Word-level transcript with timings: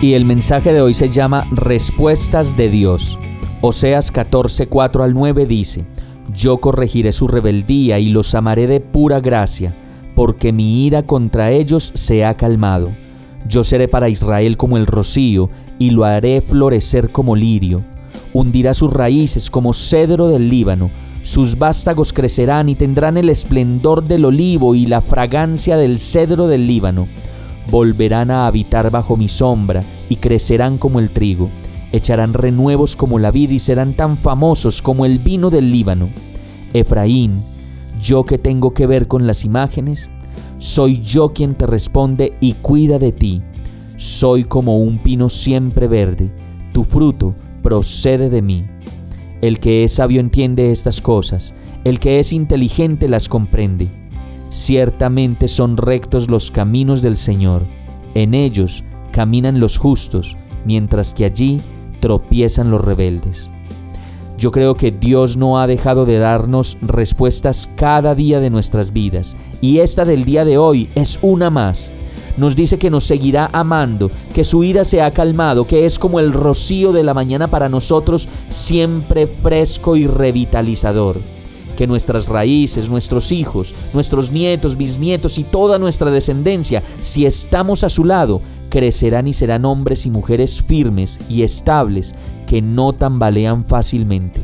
Y 0.00 0.14
el 0.14 0.24
mensaje 0.24 0.72
de 0.72 0.80
hoy 0.80 0.94
se 0.94 1.08
llama 1.08 1.44
Respuestas 1.50 2.56
de 2.56 2.68
Dios. 2.68 3.18
Oseas 3.62 4.12
14, 4.12 4.68
4 4.68 5.02
al 5.02 5.12
9 5.12 5.44
dice, 5.46 5.84
yo 6.32 6.58
corregiré 6.58 7.10
su 7.10 7.26
rebeldía 7.26 7.98
y 7.98 8.10
los 8.10 8.36
amaré 8.36 8.68
de 8.68 8.78
pura 8.78 9.18
gracia, 9.18 9.74
porque 10.14 10.52
mi 10.52 10.86
ira 10.86 11.02
contra 11.02 11.50
ellos 11.50 11.90
se 11.94 12.24
ha 12.24 12.36
calmado. 12.36 12.92
Yo 13.48 13.64
seré 13.64 13.88
para 13.88 14.08
Israel 14.08 14.56
como 14.56 14.76
el 14.76 14.86
rocío, 14.86 15.50
y 15.80 15.90
lo 15.90 16.04
haré 16.04 16.42
florecer 16.42 17.10
como 17.10 17.34
lirio. 17.34 17.82
Hundirá 18.32 18.74
sus 18.74 18.92
raíces 18.92 19.50
como 19.50 19.72
cedro 19.72 20.28
del 20.28 20.48
Líbano, 20.48 20.90
sus 21.22 21.58
vástagos 21.58 22.12
crecerán 22.12 22.68
y 22.68 22.74
tendrán 22.74 23.16
el 23.16 23.28
esplendor 23.28 24.04
del 24.04 24.24
olivo 24.24 24.74
y 24.74 24.86
la 24.86 25.00
fragancia 25.00 25.76
del 25.76 25.98
cedro 25.98 26.46
del 26.46 26.66
Líbano. 26.66 27.08
Volverán 27.70 28.30
a 28.30 28.46
habitar 28.46 28.90
bajo 28.90 29.16
mi 29.16 29.28
sombra 29.28 29.82
y 30.08 30.16
crecerán 30.16 30.78
como 30.78 30.98
el 30.98 31.10
trigo 31.10 31.50
echarán 31.92 32.34
renuevos 32.34 32.96
como 32.96 33.18
la 33.18 33.30
vid 33.30 33.50
y 33.50 33.58
serán 33.58 33.94
tan 33.94 34.16
famosos 34.16 34.82
como 34.82 35.06
el 35.06 35.18
vino 35.18 35.50
del 35.50 35.70
Líbano. 35.70 36.08
Efraín, 36.74 37.42
yo 38.00 38.24
que 38.24 38.38
tengo 38.38 38.74
que 38.74 38.86
ver 38.86 39.08
con 39.08 39.26
las 39.26 39.44
imágenes, 39.44 40.10
soy 40.58 41.00
yo 41.00 41.30
quien 41.30 41.54
te 41.54 41.66
responde 41.66 42.34
y 42.40 42.54
cuida 42.54 42.98
de 42.98 43.12
ti. 43.12 43.42
Soy 43.96 44.44
como 44.44 44.78
un 44.78 44.98
pino 44.98 45.28
siempre 45.28 45.88
verde, 45.88 46.30
tu 46.72 46.84
fruto 46.84 47.34
procede 47.62 48.28
de 48.28 48.42
mí. 48.42 48.66
El 49.40 49.60
que 49.60 49.84
es 49.84 49.94
sabio 49.94 50.20
entiende 50.20 50.72
estas 50.72 51.00
cosas, 51.00 51.54
el 51.84 52.00
que 52.00 52.18
es 52.18 52.32
inteligente 52.32 53.08
las 53.08 53.28
comprende. 53.28 53.88
Ciertamente 54.50 55.48
son 55.48 55.76
rectos 55.76 56.30
los 56.30 56.50
caminos 56.50 57.02
del 57.02 57.16
Señor, 57.16 57.66
en 58.14 58.34
ellos 58.34 58.84
caminan 59.12 59.60
los 59.60 59.78
justos, 59.78 60.36
mientras 60.64 61.12
que 61.14 61.24
allí 61.24 61.60
tropiezan 62.00 62.70
los 62.70 62.84
rebeldes. 62.84 63.50
Yo 64.38 64.52
creo 64.52 64.74
que 64.74 64.92
Dios 64.92 65.36
no 65.36 65.58
ha 65.58 65.66
dejado 65.66 66.06
de 66.06 66.18
darnos 66.18 66.78
respuestas 66.80 67.68
cada 67.76 68.14
día 68.14 68.38
de 68.38 68.50
nuestras 68.50 68.92
vidas 68.92 69.36
y 69.60 69.78
esta 69.78 70.04
del 70.04 70.24
día 70.24 70.44
de 70.44 70.58
hoy 70.58 70.88
es 70.94 71.18
una 71.22 71.50
más. 71.50 71.90
Nos 72.36 72.54
dice 72.54 72.78
que 72.78 72.88
nos 72.88 73.02
seguirá 73.02 73.50
amando, 73.52 74.12
que 74.32 74.44
su 74.44 74.62
ira 74.62 74.84
se 74.84 75.02
ha 75.02 75.10
calmado, 75.10 75.66
que 75.66 75.84
es 75.84 75.98
como 75.98 76.20
el 76.20 76.32
rocío 76.32 76.92
de 76.92 77.02
la 77.02 77.14
mañana 77.14 77.48
para 77.48 77.68
nosotros, 77.68 78.28
siempre 78.48 79.26
fresco 79.26 79.96
y 79.96 80.06
revitalizador. 80.06 81.16
Que 81.78 81.86
nuestras 81.86 82.26
raíces, 82.26 82.90
nuestros 82.90 83.30
hijos, 83.30 83.72
nuestros 83.94 84.32
nietos, 84.32 84.76
bisnietos 84.76 85.38
y 85.38 85.44
toda 85.44 85.78
nuestra 85.78 86.10
descendencia, 86.10 86.82
si 87.00 87.24
estamos 87.24 87.84
a 87.84 87.88
su 87.88 88.04
lado, 88.04 88.40
crecerán 88.68 89.28
y 89.28 89.32
serán 89.32 89.64
hombres 89.64 90.04
y 90.04 90.10
mujeres 90.10 90.60
firmes 90.60 91.20
y 91.28 91.42
estables 91.42 92.16
que 92.48 92.62
no 92.62 92.94
tambalean 92.94 93.64
fácilmente. 93.64 94.40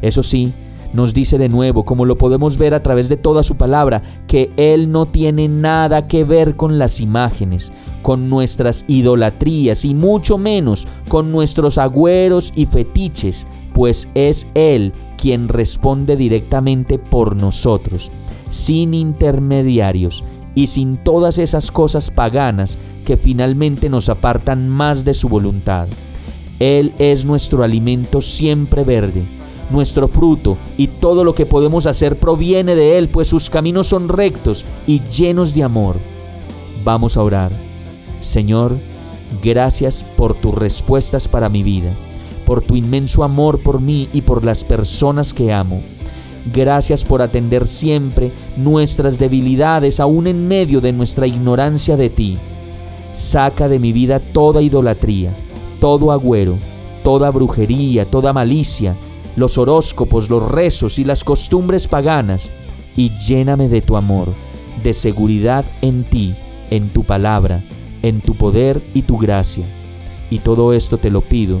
Eso 0.00 0.22
sí, 0.22 0.54
nos 0.94 1.12
dice 1.12 1.36
de 1.36 1.50
nuevo, 1.50 1.84
como 1.84 2.06
lo 2.06 2.16
podemos 2.16 2.56
ver 2.56 2.72
a 2.72 2.82
través 2.82 3.10
de 3.10 3.18
toda 3.18 3.42
su 3.42 3.56
palabra, 3.56 4.00
que 4.26 4.50
Él 4.56 4.90
no 4.90 5.04
tiene 5.04 5.48
nada 5.48 6.08
que 6.08 6.24
ver 6.24 6.56
con 6.56 6.78
las 6.78 6.98
imágenes, 7.02 7.74
con 8.00 8.30
nuestras 8.30 8.86
idolatrías 8.88 9.84
y 9.84 9.92
mucho 9.92 10.38
menos 10.38 10.88
con 11.08 11.30
nuestros 11.30 11.76
agüeros 11.76 12.54
y 12.56 12.64
fetiches, 12.64 13.46
pues 13.74 14.08
es 14.14 14.46
Él 14.54 14.94
quien 15.20 15.48
responde 15.48 16.16
directamente 16.16 16.98
por 16.98 17.36
nosotros, 17.36 18.10
sin 18.48 18.94
intermediarios 18.94 20.24
y 20.54 20.68
sin 20.68 20.96
todas 20.96 21.38
esas 21.38 21.70
cosas 21.70 22.10
paganas 22.10 22.78
que 23.04 23.16
finalmente 23.16 23.88
nos 23.88 24.08
apartan 24.08 24.68
más 24.68 25.04
de 25.04 25.14
su 25.14 25.28
voluntad. 25.28 25.88
Él 26.58 26.92
es 26.98 27.24
nuestro 27.24 27.62
alimento 27.62 28.20
siempre 28.20 28.84
verde, 28.84 29.22
nuestro 29.70 30.08
fruto 30.08 30.56
y 30.76 30.88
todo 30.88 31.24
lo 31.24 31.34
que 31.34 31.46
podemos 31.46 31.86
hacer 31.86 32.18
proviene 32.18 32.74
de 32.74 32.98
Él, 32.98 33.08
pues 33.08 33.28
sus 33.28 33.50
caminos 33.50 33.86
son 33.86 34.08
rectos 34.08 34.64
y 34.86 35.00
llenos 35.00 35.54
de 35.54 35.62
amor. 35.62 35.96
Vamos 36.84 37.16
a 37.16 37.22
orar. 37.22 37.52
Señor, 38.20 38.76
gracias 39.42 40.04
por 40.16 40.34
tus 40.34 40.54
respuestas 40.54 41.28
para 41.28 41.48
mi 41.48 41.62
vida, 41.62 41.90
por 42.50 42.62
tu 42.62 42.74
inmenso 42.74 43.22
amor 43.22 43.60
por 43.60 43.80
mí 43.80 44.08
y 44.12 44.22
por 44.22 44.44
las 44.44 44.64
personas 44.64 45.32
que 45.32 45.52
amo. 45.52 45.80
Gracias 46.52 47.04
por 47.04 47.22
atender 47.22 47.68
siempre 47.68 48.32
nuestras 48.56 49.20
debilidades, 49.20 50.00
aún 50.00 50.26
en 50.26 50.48
medio 50.48 50.80
de 50.80 50.90
nuestra 50.90 51.28
ignorancia 51.28 51.96
de 51.96 52.10
ti. 52.10 52.38
Saca 53.12 53.68
de 53.68 53.78
mi 53.78 53.92
vida 53.92 54.18
toda 54.18 54.62
idolatría, 54.62 55.32
todo 55.78 56.10
agüero, 56.10 56.58
toda 57.04 57.30
brujería, 57.30 58.04
toda 58.04 58.32
malicia, 58.32 58.96
los 59.36 59.56
horóscopos, 59.56 60.28
los 60.28 60.42
rezos 60.50 60.98
y 60.98 61.04
las 61.04 61.22
costumbres 61.22 61.86
paganas, 61.86 62.50
y 62.96 63.16
lléname 63.16 63.68
de 63.68 63.80
tu 63.80 63.96
amor, 63.96 64.26
de 64.82 64.92
seguridad 64.92 65.64
en 65.82 66.02
ti, 66.02 66.34
en 66.70 66.88
tu 66.88 67.04
palabra, 67.04 67.62
en 68.02 68.20
tu 68.20 68.34
poder 68.34 68.82
y 68.92 69.02
tu 69.02 69.18
gracia. 69.18 69.64
Y 70.30 70.40
todo 70.40 70.72
esto 70.72 70.98
te 70.98 71.10
lo 71.10 71.20
pido 71.20 71.60